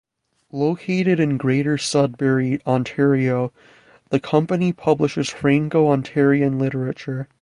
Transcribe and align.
Located 0.51 1.19
in 1.19 1.37
Greater 1.37 1.77
Sudbury, 1.77 2.59
Ontario, 2.65 3.53
the 4.09 4.19
company 4.19 4.73
publishes 4.73 5.29
Franco-Ontarian 5.29 6.59
literature. 6.59 7.29